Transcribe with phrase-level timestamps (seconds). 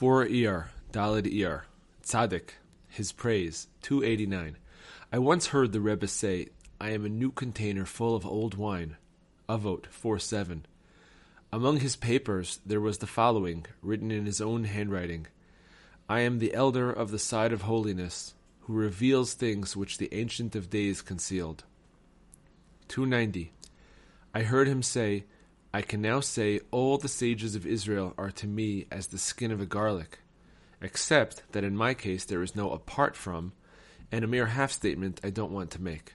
[0.00, 1.66] 4 ER, Daled ER,
[2.02, 2.52] Tzaddik,
[2.88, 4.56] His Praise, 289.
[5.12, 6.48] I once heard the Rebbe say,
[6.80, 8.96] I am a new container full of old wine.
[9.46, 10.62] Avot 4-7.
[11.52, 15.26] Among his papers there was the following, written in his own handwriting
[16.08, 20.56] I am the elder of the side of holiness, who reveals things which the Ancient
[20.56, 21.64] of Days concealed.
[22.88, 23.52] 290.
[24.32, 25.24] I heard him say,
[25.72, 29.52] I can now say all the sages of Israel are to me as the skin
[29.52, 30.18] of a garlic,
[30.80, 33.52] except that in my case there is no apart from,
[34.10, 36.14] and a mere half statement I don't want to make.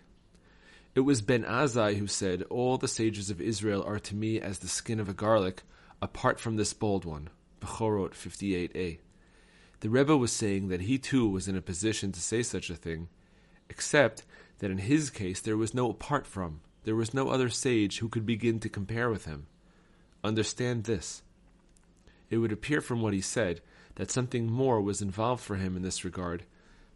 [0.94, 4.60] It was Ben Azai who said, All the sages of Israel are to me as
[4.60, 5.64] the skin of a garlic,
[6.02, 7.30] apart from this bold one.
[7.62, 9.00] Bechorot 58a.
[9.80, 12.76] The Rebbe was saying that he too was in a position to say such a
[12.76, 13.08] thing,
[13.70, 14.26] except
[14.60, 18.10] that in his case there was no apart from, there was no other sage who
[18.10, 19.48] could begin to compare with him.
[20.26, 21.22] Understand this.
[22.32, 23.62] It would appear from what he said
[23.94, 26.44] that something more was involved for him in this regard,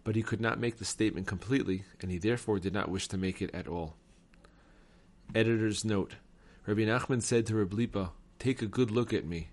[0.04, 3.20] but he could not make the statement completely, and he therefore did not wish to
[3.20, 3.96] make it at all.
[5.36, 6.16] Editor's note
[6.66, 9.50] Rabbi Nachman said to Reb Lipa, Take a good look at me.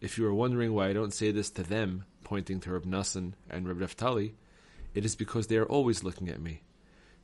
[0.00, 3.32] If you are wondering why I don't say this to them, pointing to Reb Nassan
[3.50, 4.34] and Reb Naftali,
[4.94, 6.62] it is because they are always looking at me.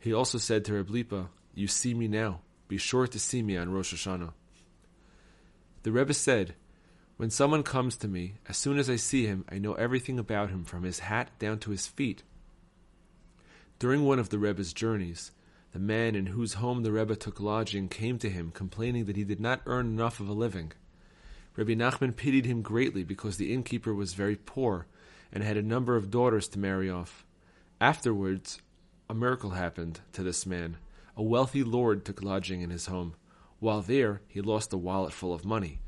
[0.00, 2.40] He also said to Reb Lipa, You see me now.
[2.66, 4.32] Be sure to see me on Rosh Hashanah.
[5.82, 6.54] The Rebbe said,
[7.16, 10.50] When someone comes to me, as soon as I see him, I know everything about
[10.50, 12.22] him from his hat down to his feet.
[13.78, 15.32] During one of the Rebbe's journeys,
[15.72, 19.24] the man in whose home the Rebbe took lodging came to him complaining that he
[19.24, 20.72] did not earn enough of a living.
[21.56, 24.86] Rabbi Nachman pitied him greatly because the innkeeper was very poor
[25.32, 27.24] and had a number of daughters to marry off.
[27.80, 28.60] Afterwards,
[29.08, 30.76] a miracle happened to this man.
[31.16, 33.14] A wealthy lord took lodging in his home.
[33.62, 35.78] While there, he lost a wallet full of money.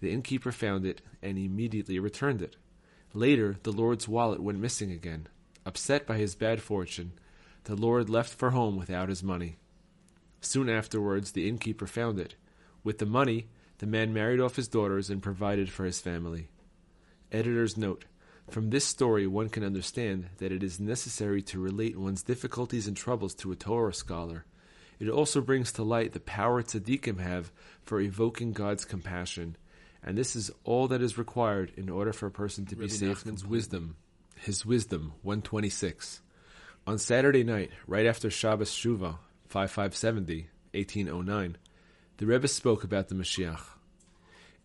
[0.00, 2.56] The innkeeper found it and immediately returned it.
[3.14, 5.28] Later, the lord's wallet went missing again.
[5.64, 7.12] Upset by his bad fortune,
[7.62, 9.56] the lord left for home without his money.
[10.42, 12.34] Soon afterwards, the innkeeper found it.
[12.82, 13.48] With the money,
[13.78, 16.48] the man married off his daughters and provided for his family.
[17.32, 18.04] Editor's note
[18.50, 22.94] From this story, one can understand that it is necessary to relate one's difficulties and
[22.94, 24.44] troubles to a Torah scholar.
[25.00, 29.56] It also brings to light the power tzaddikim have for evoking God's compassion,
[30.02, 33.24] and this is all that is required in order for a person to be saved.
[33.24, 33.96] Nachman's wisdom,
[34.36, 36.20] his wisdom, 126.
[36.86, 39.18] On Saturday night, right after Shabbos Shuva,
[39.48, 41.56] 5570, 1809,
[42.18, 43.62] the Rebbe spoke about the Mashiach.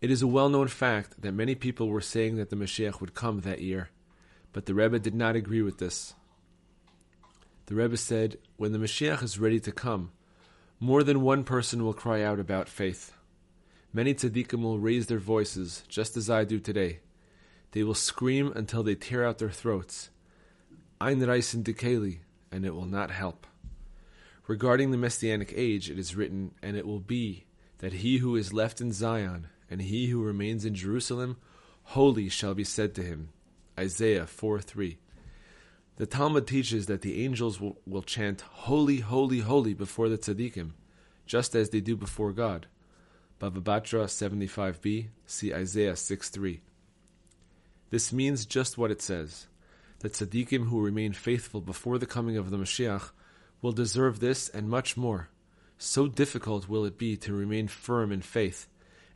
[0.00, 3.14] It is a well known fact that many people were saying that the Mashiach would
[3.14, 3.90] come that year,
[4.52, 6.14] but the Rebbe did not agree with this.
[7.66, 10.12] The Rebbe said, When the Mashiach is ready to come,
[10.80, 13.12] more than one person will cry out about faith.
[13.92, 17.00] Many tzaddikim will raise their voices, just as I do today.
[17.72, 20.08] They will scream until they tear out their throats.
[20.98, 22.20] Ein Dekeli,
[22.50, 23.46] and it will not help.
[24.46, 27.44] Regarding the Messianic age, it is written, And it will be
[27.78, 31.36] that he who is left in Zion, and he who remains in Jerusalem,
[31.84, 33.28] holy shall be said to him.
[33.78, 34.98] Isaiah 4 3.
[36.00, 40.70] The Talmud teaches that the angels will, will chant, Holy, holy, holy before the tzaddikim,
[41.26, 42.68] just as they do before God.
[43.38, 46.62] Bava Batra 75b, see Isaiah 6 3.
[47.90, 49.46] This means just what it says
[49.98, 53.10] the tzaddikim who remain faithful before the coming of the Mashiach
[53.60, 55.28] will deserve this and much more.
[55.76, 58.68] So difficult will it be to remain firm in faith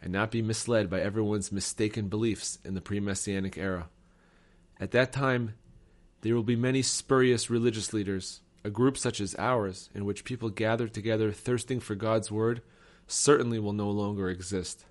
[0.03, 3.89] and not be misled by everyone's mistaken beliefs in the pre Messianic era.
[4.79, 5.55] At that time,
[6.25, 8.41] there will be many spurious religious leaders.
[8.65, 12.63] A group such as ours, in which people gather together thirsting for God's word,
[13.07, 14.87] certainly will no longer exist.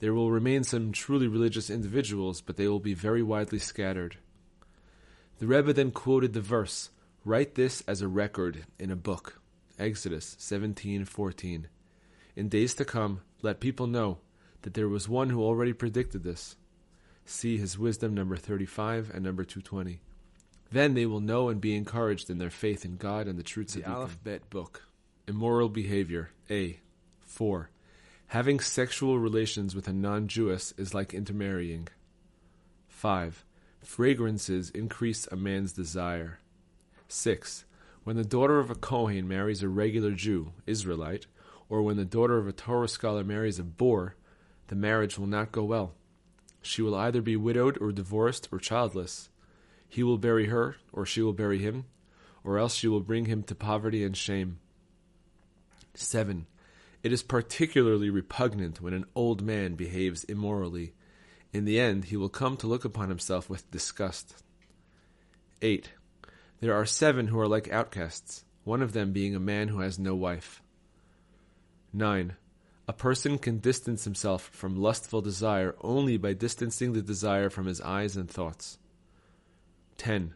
[0.00, 4.16] There will remain some truly religious individuals, but they will be very widely scattered.
[5.38, 6.90] The Rebbe then quoted the verse,
[7.24, 9.40] Write this as a record in a book.
[9.78, 11.68] Exodus 17:14.
[12.34, 14.18] In days to come, let people know
[14.62, 16.56] that there was one who already predicted this.
[17.24, 20.00] See his wisdom number 35 and number 220.
[20.72, 23.76] Then they will know and be encouraged in their faith in God and the truths
[23.76, 24.84] of the Aleph Bet book.
[25.28, 26.30] Immoral behavior.
[26.50, 26.80] A.
[27.20, 27.68] 4.
[28.28, 31.88] Having sexual relations with a non-Jewess is like intermarrying.
[32.88, 33.44] 5.
[33.82, 36.38] Fragrances increase a man's desire.
[37.08, 37.66] 6.
[38.04, 41.26] When the daughter of a Kohen marries a regular Jew, Israelite,
[41.68, 44.16] or when the daughter of a Torah scholar marries a boor,
[44.68, 45.92] the marriage will not go well.
[46.62, 49.28] She will either be widowed or divorced or childless.
[49.92, 51.84] He will bury her, or she will bury him,
[52.42, 54.58] or else she will bring him to poverty and shame.
[55.92, 56.46] 7.
[57.02, 60.94] It is particularly repugnant when an old man behaves immorally
[61.52, 64.42] In the end, he will come to look upon himself with disgust.
[65.60, 65.90] 8.
[66.60, 69.98] There are seven who are like outcasts, one of them being a man who has
[69.98, 70.62] no wife.
[71.92, 72.34] 9.
[72.88, 77.82] A person can distance himself from lustful desire only by distancing the desire from his
[77.82, 78.78] eyes and thoughts.
[79.98, 80.34] 10.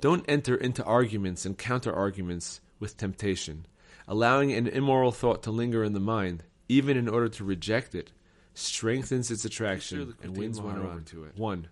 [0.00, 3.66] Don't enter into arguments and counter arguments with temptation,
[4.08, 8.12] allowing an immoral thought to linger in the mind, even in order to reject it,
[8.54, 11.36] strengthens its attraction and wins one over to it.
[11.36, 11.68] 1.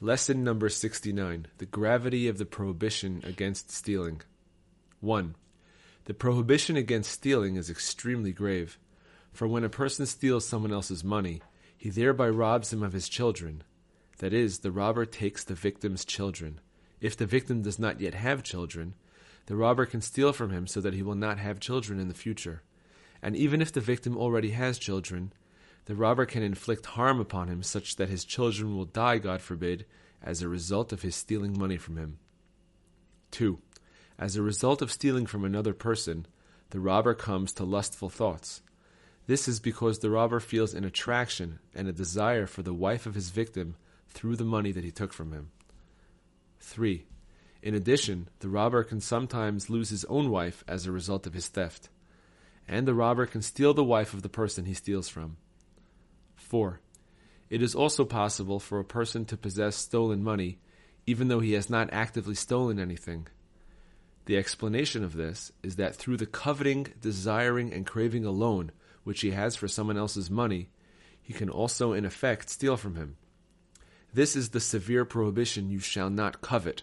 [0.00, 4.22] Lesson number 69 The Gravity of the Prohibition Against Stealing.
[5.00, 5.34] 1.
[6.04, 8.78] The prohibition against stealing is extremely grave,
[9.32, 11.40] for when a person steals someone else's money,
[11.76, 13.62] he thereby robs him of his children.
[14.18, 16.60] That is, the robber takes the victim's children.
[17.02, 18.94] If the victim does not yet have children,
[19.46, 22.14] the robber can steal from him so that he will not have children in the
[22.14, 22.62] future.
[23.20, 25.32] And even if the victim already has children,
[25.86, 29.84] the robber can inflict harm upon him such that his children will die, God forbid,
[30.22, 32.18] as a result of his stealing money from him.
[33.32, 33.58] 2.
[34.16, 36.26] As a result of stealing from another person,
[36.70, 38.62] the robber comes to lustful thoughts.
[39.26, 43.16] This is because the robber feels an attraction and a desire for the wife of
[43.16, 43.74] his victim
[44.08, 45.50] through the money that he took from him.
[46.62, 47.04] 3.
[47.62, 51.48] In addition, the robber can sometimes lose his own wife as a result of his
[51.48, 51.88] theft.
[52.66, 55.36] And the robber can steal the wife of the person he steals from.
[56.36, 56.80] 4.
[57.50, 60.58] It is also possible for a person to possess stolen money,
[61.06, 63.26] even though he has not actively stolen anything.
[64.24, 68.70] The explanation of this is that through the coveting, desiring, and craving alone
[69.04, 70.68] which he has for someone else's money,
[71.20, 73.16] he can also in effect steal from him.
[74.14, 76.82] This is the severe prohibition you shall not covet.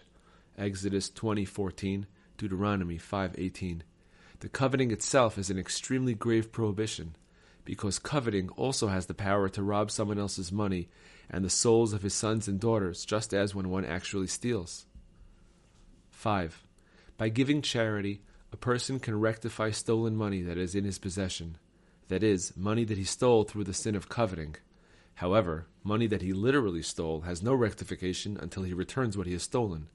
[0.58, 2.06] Exodus 20:14,
[2.36, 3.82] Deuteronomy 5:18.
[4.40, 7.14] The coveting itself is an extremely grave prohibition
[7.64, 10.88] because coveting also has the power to rob someone else's money
[11.28, 14.86] and the souls of his sons and daughters just as when one actually steals.
[16.10, 16.64] 5.
[17.16, 18.22] By giving charity,
[18.52, 21.58] a person can rectify stolen money that is in his possession
[22.10, 24.56] that is, money that he stole through the sin of coveting.
[25.14, 29.42] However, money that he literally stole has no rectification until he returns what he has
[29.42, 29.88] stolen.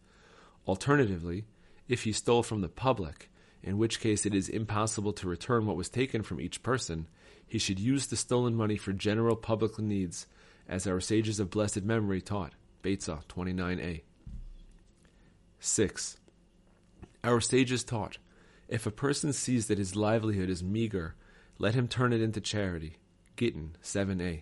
[0.68, 1.46] Alternatively,
[1.88, 3.30] if he stole from the public,
[3.64, 7.08] in which case it is impossible to return what was taken from each person,
[7.48, 10.28] he should use the stolen money for general public needs,
[10.68, 12.54] as our sages of blessed memory taught.
[12.84, 14.02] Beitza 29a.
[15.60, 16.18] 6.
[17.24, 18.18] Our sages taught
[18.68, 21.16] if a person sees that his livelihood is meager
[21.58, 22.98] let him turn it into charity.
[23.38, 24.42] Gittin 7a.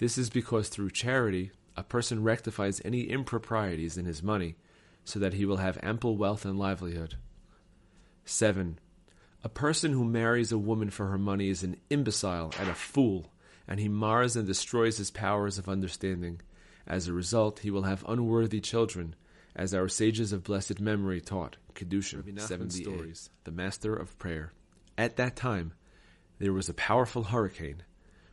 [0.00, 4.56] This is because through charity, a person rectifies any improprieties in his money,
[5.04, 7.16] so that he will have ample wealth and livelihood.
[8.24, 8.78] 7.
[9.44, 13.30] A person who marries a woman for her money is an imbecile and a fool,
[13.68, 16.40] and he mars and destroys his powers of understanding.
[16.86, 19.14] As a result, he will have unworthy children,
[19.54, 21.58] as our sages of blessed memory taught.
[21.74, 24.54] Kedusha, seven stories, the master of prayer.
[24.96, 25.74] At that time,
[26.38, 27.82] there was a powerful hurricane,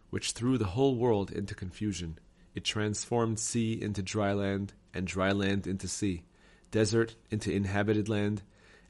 [0.09, 2.17] which threw the whole world into confusion.
[2.55, 6.23] It transformed sea into dry land, and dry land into sea,
[6.71, 8.41] desert into inhabited land,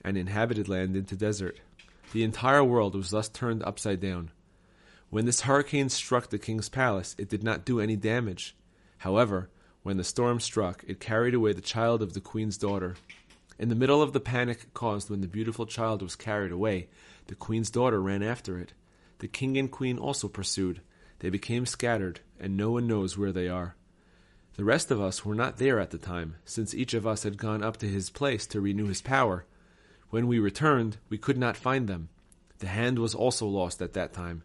[0.01, 1.59] and inhabited land into desert.
[2.13, 4.31] The entire world was thus turned upside down.
[5.09, 8.55] When this hurricane struck the king's palace, it did not do any damage.
[8.99, 9.49] However,
[9.83, 12.95] when the storm struck, it carried away the child of the queen's daughter.
[13.59, 16.89] In the middle of the panic caused when the beautiful child was carried away,
[17.27, 18.74] the queen's daughter ran after it.
[19.19, 20.81] The king and queen also pursued.
[21.19, 23.75] They became scattered, and no one knows where they are.
[24.55, 27.38] The rest of us were not there at the time, since each of us had
[27.38, 29.45] gone up to his place to renew his power.
[30.09, 32.09] When we returned, we could not find them.
[32.59, 34.43] The hand was also lost at that time.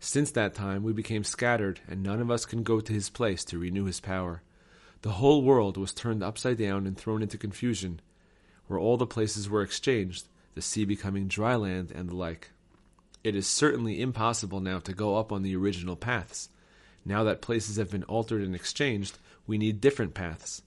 [0.00, 3.44] Since that time, we became scattered, and none of us can go to his place
[3.44, 4.42] to renew his power.
[5.02, 8.00] The whole world was turned upside down and thrown into confusion,
[8.66, 12.50] where all the places were exchanged, the sea becoming dry land and the like.
[13.24, 16.50] It is certainly impossible now to go up on the original paths.
[17.06, 20.62] Now that places have been altered and exchanged, we need different paths.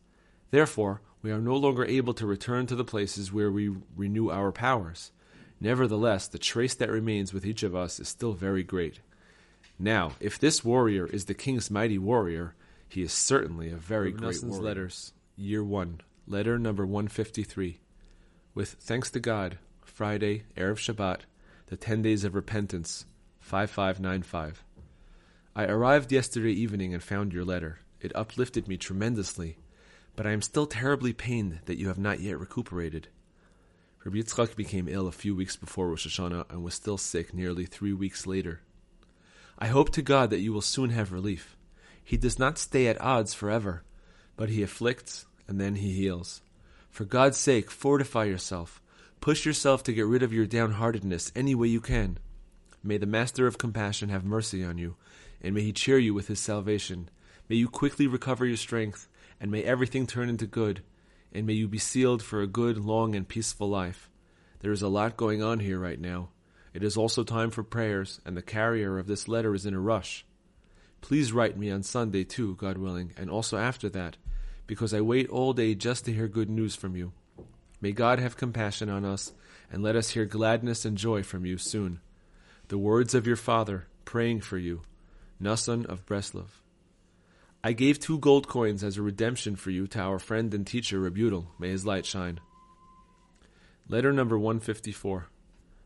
[0.49, 4.51] Therefore, we are no longer able to return to the places where we renew our
[4.51, 5.11] powers.
[5.59, 9.01] Nevertheless, the trace that remains with each of us is still very great.
[9.79, 12.55] Now, if this warrior is the king's mighty warrior,
[12.89, 14.63] he is certainly a very great Nelson's warrior.
[14.63, 17.79] Letters, Year 1, Letter number 153.
[18.55, 21.21] With thanks to God, Friday, Erev Shabbat,
[21.67, 23.05] the 10 Days of Repentance,
[23.41, 24.63] 5595.
[25.53, 27.79] I arrived yesterday evening and found your letter.
[27.99, 29.57] It uplifted me tremendously,
[30.15, 33.09] but I am still terribly pained that you have not yet recuperated.
[34.05, 37.65] Rabbi Yitzchak became ill a few weeks before Rosh Hashanah and was still sick nearly
[37.65, 38.61] three weeks later.
[39.59, 41.57] I hope to God that you will soon have relief.
[42.01, 43.83] He does not stay at odds forever,
[44.37, 46.41] but he afflicts and then he heals.
[46.89, 48.81] For God's sake, fortify yourself.
[49.19, 52.17] Push yourself to get rid of your downheartedness any way you can.
[52.83, 54.95] May the Master of Compassion have mercy on you,
[55.41, 57.09] and may he cheer you with his salvation.
[57.49, 59.07] May you quickly recover your strength,
[59.41, 60.81] and may everything turn into good,
[61.33, 64.09] and may you be sealed for a good, long, and peaceful life.
[64.59, 66.29] There is a lot going on here right now.
[66.73, 69.79] It is also time for prayers, and the carrier of this letter is in a
[69.79, 70.25] rush.
[71.01, 74.17] Please write me on Sunday, too, God willing, and also after that,
[74.67, 77.13] because I wait all day just to hear good news from you.
[77.79, 79.33] May God have compassion on us,
[79.71, 81.99] and let us hear gladness and joy from you soon.
[82.69, 84.81] The words of your father, praying for you,
[85.41, 86.61] Nasan of Breslov.
[87.63, 90.99] I gave two gold coins as a redemption for you to our friend and teacher
[90.99, 91.47] Rebutal.
[91.59, 92.39] May his light shine.
[93.89, 95.27] Letter number 154.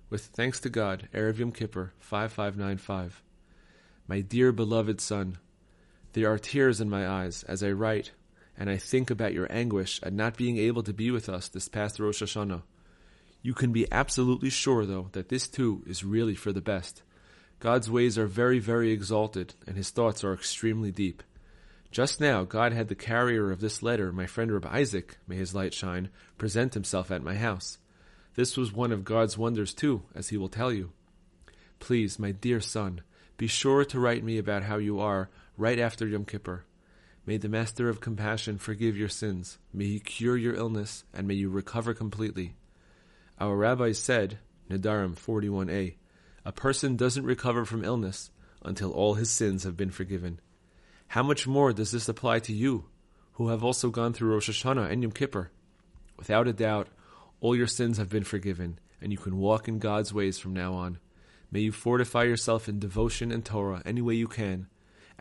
[0.09, 3.23] With thanks to God, Erev Yom Kippur, 5595.
[4.07, 5.37] My dear beloved son,
[6.13, 8.11] there are tears in my eyes as I write
[8.57, 11.67] and I think about your anguish at not being able to be with us this
[11.67, 12.63] past Rosh Hashanah.
[13.41, 17.01] You can be absolutely sure, though, that this too is really for the best.
[17.59, 21.23] God's ways are very, very exalted, and his thoughts are extremely deep.
[21.91, 25.53] Just now, God had the carrier of this letter, my friend Reb Isaac, may his
[25.53, 27.77] light shine, present himself at my house.
[28.35, 30.91] This was one of God's wonders, too, as he will tell you.
[31.79, 33.01] Please, my dear son,
[33.37, 36.63] be sure to write me about how you are right after Yom Kippur.
[37.23, 39.59] May the Master of Compassion forgive your sins.
[39.71, 42.55] May he cure your illness, and may you recover completely.
[43.39, 45.95] Our rabbis said, Nedarim 41a,
[46.45, 48.31] a person doesn't recover from illness
[48.63, 50.39] until all his sins have been forgiven.
[51.09, 52.85] How much more does this apply to you,
[53.33, 55.51] who have also gone through Rosh Hashanah and Yom Kippur?
[56.17, 56.87] Without a doubt,
[57.39, 60.73] all your sins have been forgiven, and you can walk in God's ways from now
[60.73, 60.97] on.
[61.51, 64.67] May you fortify yourself in devotion and Torah any way you can,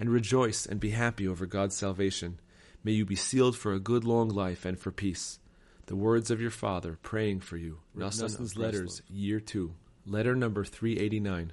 [0.00, 2.40] and rejoice and be happy over God's salvation.
[2.82, 5.38] May you be sealed for a good long life and for peace.
[5.86, 7.80] The words of your father praying for you.
[7.94, 9.74] Nassan's Letters, Year 2.
[10.06, 11.52] Letter number 389.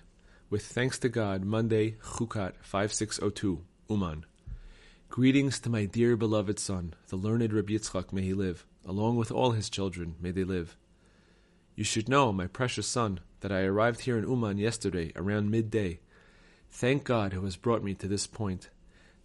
[0.49, 4.25] With thanks to God, Monday, Chukat 5602, Uman.
[5.09, 9.29] Greetings to my dear beloved son, the learned Rabbi Yitzchak, may he live, along with
[9.29, 10.77] all his children, may they live.
[11.75, 15.99] You should know, my precious son, that I arrived here in Uman yesterday around midday
[16.71, 18.69] Thank God who has brought me to this point.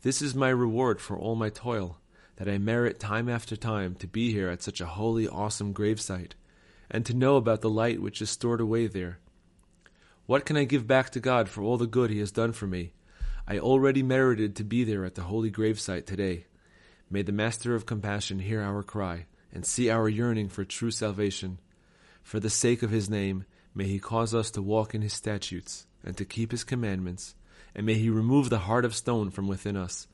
[0.03, 1.99] This is my reward for all my toil,
[2.37, 6.33] that I merit time after time to be here at such a holy, awesome gravesite,
[6.91, 9.19] and to know about the light which is stored away there.
[10.27, 12.67] What can I give back to God for all the good He has done for
[12.67, 12.93] me?
[13.47, 16.47] I already merited to be there at the holy gravesite today.
[17.11, 21.59] May the Master of Compassion hear our cry and see our yearning for true salvation.
[22.23, 23.45] For the sake of His name,
[23.75, 27.35] may He cause us to walk in His statutes and to keep his commandments,
[27.75, 30.06] and may he remove the heart of stone from within us.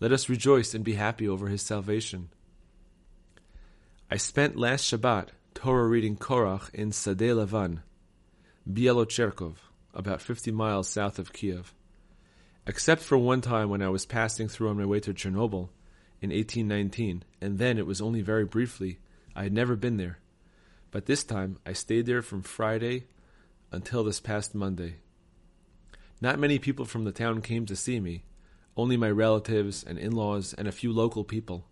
[0.00, 2.30] Let us rejoice and be happy over his salvation.
[4.10, 7.80] I spent last Shabbat Torah reading Korach in Sadeh Lavan,
[8.70, 9.56] Bielocherkov,
[9.94, 11.74] about 50 miles south of Kiev.
[12.66, 15.68] Except for one time when I was passing through on my way to Chernobyl
[16.20, 18.98] in 1819, and then it was only very briefly,
[19.34, 20.18] I had never been there.
[20.90, 23.04] But this time I stayed there from Friday
[23.70, 24.96] until this past Monday.
[26.22, 28.22] Not many people from the town came to see me,
[28.76, 31.66] only my relatives and in laws and a few local people.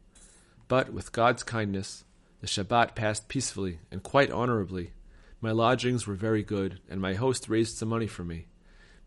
[0.66, 2.04] But with God's kindness,
[2.40, 4.90] the Shabbat passed peacefully and quite honorably.
[5.40, 8.48] My lodgings were very good, and my host raised some money for me.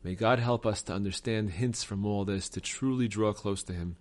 [0.02, 3.74] May God help us to understand hints from all this to truly draw close to
[3.74, 3.98] Him.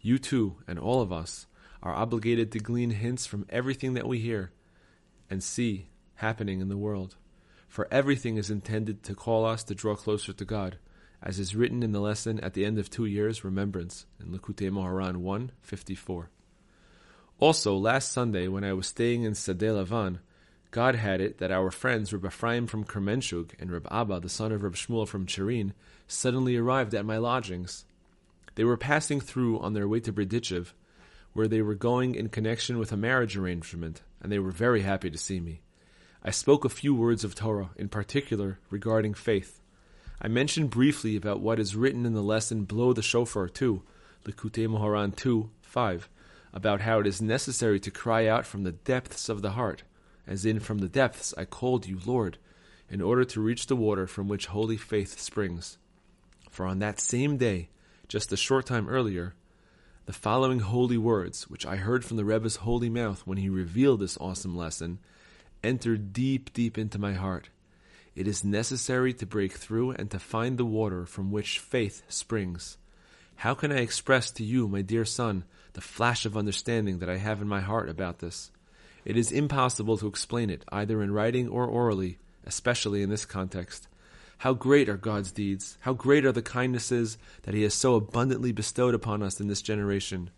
[0.00, 1.46] You too, and all of us,
[1.84, 4.50] are obligated to glean hints from everything that we hear
[5.30, 7.14] and see happening in the world
[7.70, 10.76] for everything is intended to call us to draw closer to God,
[11.22, 14.70] as is written in the lesson at the end of two years, remembrance, in Likutei
[14.72, 16.30] Moharan 154.
[17.38, 20.18] Also, last Sunday, when I was staying in Sadeh Lavan,
[20.72, 24.50] God had it that our friends Reb Ephraim from Kremenchug and Reb Abba, the son
[24.50, 25.72] of Reb Shmuel from Cherin,
[26.08, 27.84] suddenly arrived at my lodgings.
[28.56, 30.72] They were passing through on their way to Berdichev,
[31.34, 35.08] where they were going in connection with a marriage arrangement, and they were very happy
[35.08, 35.60] to see me.
[36.22, 39.62] I spoke a few words of Torah, in particular regarding faith.
[40.20, 43.82] I mentioned briefly about what is written in the lesson Blow the Shofar 2,
[44.26, 46.10] Likutei Moharan 2, 5,
[46.52, 49.82] about how it is necessary to cry out from the depths of the heart,
[50.26, 52.36] as in, From the depths I called you, Lord,
[52.90, 55.78] in order to reach the water from which holy faith springs.
[56.50, 57.70] For on that same day,
[58.08, 59.32] just a short time earlier,
[60.04, 64.00] the following holy words, which I heard from the Rebbe's holy mouth when he revealed
[64.00, 64.98] this awesome lesson,
[65.62, 67.48] entered deep, deep into my heart.
[68.14, 72.76] It is necessary to break through and to find the water from which faith springs.
[73.36, 77.16] How can I express to you, my dear son, the flash of understanding that I
[77.16, 78.50] have in my heart about this?
[79.04, 83.88] It is impossible to explain it, either in writing or orally, especially in this context.
[84.38, 85.78] How great are God's deeds!
[85.80, 89.62] How great are the kindnesses that He has so abundantly bestowed upon us in this
[89.62, 90.30] generation!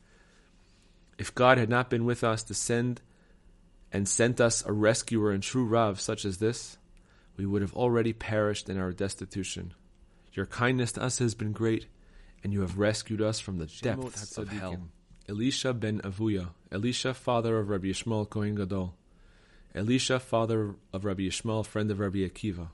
[1.18, 3.00] If God had not been with us to send
[3.92, 6.78] and sent us a rescuer and true Rav such as this,
[7.36, 9.74] we would have already perished in our destitution.
[10.32, 11.86] Your kindness to us has been great,
[12.42, 14.78] and you have rescued us from the depths of hell.
[15.28, 18.94] Elisha ben Avuya, Elisha, father of Rabbi Yishmael Kohen Gadol,
[19.74, 22.68] Elisha, father of Rabbi Yishmael, friend of Rabbi Akiva,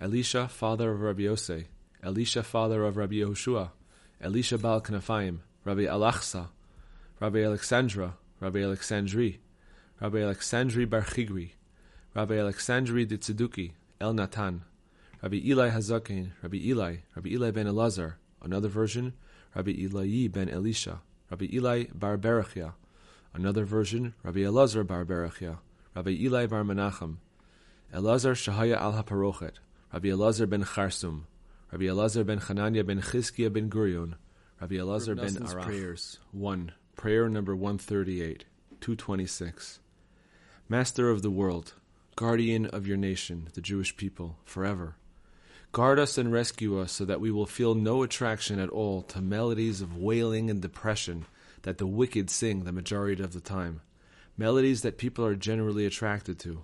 [0.00, 1.64] Elisha, father of Rabbi Yose,
[2.02, 3.70] Elisha, father of Rabbi Yehoshua,
[4.20, 6.48] Elisha Baal Kanafayim, Rabbi Alachsa,
[7.20, 9.38] Rabbi Alexandra, Rabbi Alexandri,
[10.02, 11.50] Rabbi Alexandri Bar Chigri,
[12.12, 14.62] Rabbi Alexandri de Tzeduki, El Natan,
[15.22, 19.12] Rabbi Eli Hazakin, Rabbi Eli, Rabbi Eli ben Elazar, another version,
[19.54, 22.72] Rabbi Eli ben Elisha, Rabbi Eli bar Berachia,
[23.32, 25.58] another version, Rabbi Elazar bar Berachia,
[25.94, 27.18] Rabbi Eli bar Menachem,
[27.94, 29.60] Elazar Shahaya al Haparochet,
[29.92, 31.26] Rabbi Elazar ben Charsum,
[31.70, 34.14] Rabbi Elazar ben Chananya ben Chizkiah ben Gurion,
[34.60, 35.62] Rabbi Elazar ben Arach.
[35.62, 36.72] Prayers 1.
[36.96, 38.46] Prayer number 138,
[38.80, 39.78] 226.
[40.72, 41.74] Master of the world,
[42.16, 44.96] guardian of your nation, the Jewish people, forever.
[45.70, 49.20] Guard us and rescue us so that we will feel no attraction at all to
[49.20, 51.26] melodies of wailing and depression
[51.60, 53.82] that the wicked sing the majority of the time,
[54.38, 56.62] melodies that people are generally attracted to.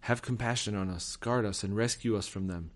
[0.00, 2.70] Have compassion on us, guard us, and rescue us from them.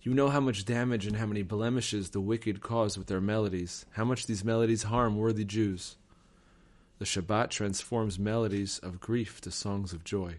[0.00, 3.84] You know how much damage and how many blemishes the wicked cause with their melodies,
[3.94, 5.96] how much these melodies harm worthy Jews.
[6.98, 10.36] The Shabbat transforms melodies of grief to songs of joy.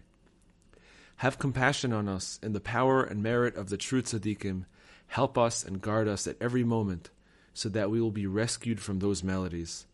[1.16, 4.66] Have compassion on us in the power and merit of the true tzaddikim.
[5.06, 7.10] Help us and guard us at every moment,
[7.54, 9.86] so that we will be rescued from those melodies.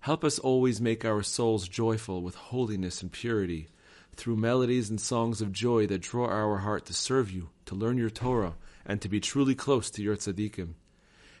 [0.00, 3.68] Help us always make our souls joyful with holiness and purity,
[4.14, 7.96] through melodies and songs of joy that draw our heart to serve you, to learn
[7.96, 8.54] your Torah,
[8.84, 10.74] and to be truly close to your tzaddikim.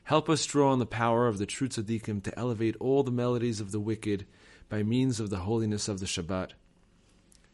[0.04, 3.60] Help us draw on the power of the true tzaddikim to elevate all the melodies
[3.60, 4.24] of the wicked
[4.68, 6.50] by means of the holiness of the Shabbat.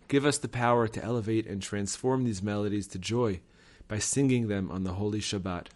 [0.09, 3.40] Give us the power to elevate and transform these melodies to joy
[3.88, 5.68] by singing them on the Holy Shabbat.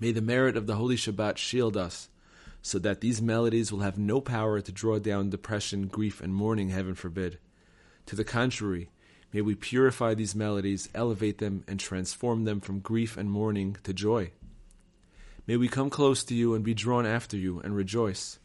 [0.00, 2.08] May the merit of the Holy Shabbat shield us,
[2.62, 6.70] so that these melodies will have no power to draw down depression, grief, and mourning,
[6.70, 7.38] heaven forbid.
[8.06, 8.90] To the contrary,
[9.32, 13.92] may we purify these melodies, elevate them, and transform them from grief and mourning to
[13.92, 14.30] joy.
[15.46, 18.38] May we come close to you and be drawn after you and rejoice.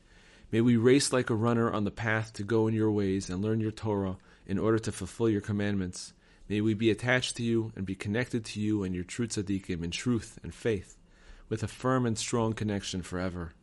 [0.52, 3.40] May we race like a runner on the path to go in your ways and
[3.40, 6.14] learn your Torah in order to fulfill your commandments.
[6.48, 9.84] May we be attached to you and be connected to you and your true tzaddikim
[9.84, 10.98] in truth and faith,
[11.50, 13.54] with a firm and strong connection forever.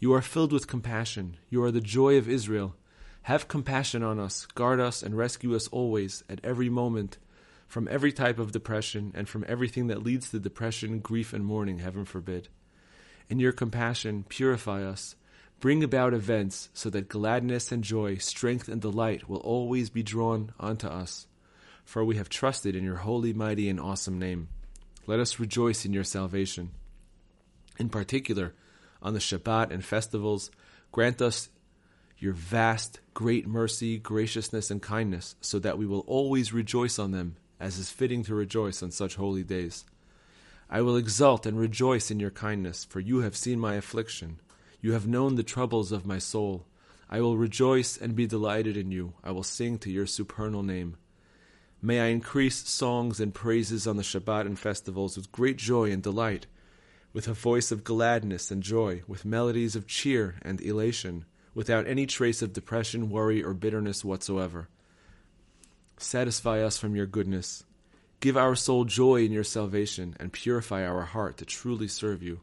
[0.00, 1.38] You are filled with compassion.
[1.48, 2.74] You are the joy of Israel.
[3.22, 7.16] Have compassion on us, guard us, and rescue us always, at every moment,
[7.66, 11.78] from every type of depression and from everything that leads to depression, grief, and mourning,
[11.78, 12.48] heaven forbid.
[13.30, 15.16] In your compassion, purify us
[15.62, 20.52] Bring about events so that gladness and joy, strength and delight will always be drawn
[20.58, 21.28] unto us.
[21.84, 24.48] For we have trusted in your holy, mighty, and awesome name.
[25.06, 26.72] Let us rejoice in your salvation.
[27.78, 28.54] In particular,
[29.00, 30.50] on the Shabbat and festivals,
[30.90, 31.48] grant us
[32.18, 37.36] your vast, great mercy, graciousness, and kindness, so that we will always rejoice on them,
[37.60, 39.84] as is fitting to rejoice on such holy days.
[40.68, 44.40] I will exult and rejoice in your kindness, for you have seen my affliction.
[44.82, 46.66] You have known the troubles of my soul.
[47.08, 49.14] I will rejoice and be delighted in you.
[49.22, 50.96] I will sing to your supernal name.
[51.80, 56.02] May I increase songs and praises on the Shabbat and festivals with great joy and
[56.02, 56.48] delight,
[57.12, 62.04] with a voice of gladness and joy, with melodies of cheer and elation, without any
[62.04, 64.68] trace of depression, worry, or bitterness whatsoever.
[65.96, 67.62] Satisfy us from your goodness.
[68.18, 72.40] Give our soul joy in your salvation, and purify our heart to truly serve you.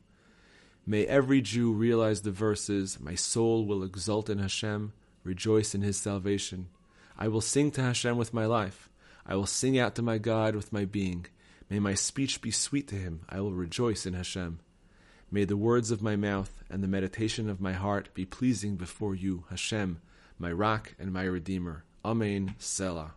[0.89, 4.91] May every Jew realize the verses, My soul will exult in Hashem,
[5.23, 6.69] rejoice in his salvation.
[7.15, 8.89] I will sing to Hashem with my life.
[9.23, 11.27] I will sing out to my God with my being.
[11.69, 13.21] May my speech be sweet to him.
[13.29, 14.61] I will rejoice in Hashem.
[15.29, 19.13] May the words of my mouth and the meditation of my heart be pleasing before
[19.13, 20.01] you, Hashem,
[20.39, 21.83] my rock and my redeemer.
[22.03, 22.55] Amen.
[22.57, 23.13] Selah.